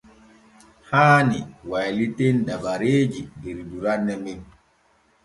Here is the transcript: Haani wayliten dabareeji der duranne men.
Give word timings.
Haani 0.91 1.39
wayliten 1.69 2.45
dabareeji 2.45 3.21
der 3.43 3.63
duranne 3.69 4.15
men. 4.23 4.41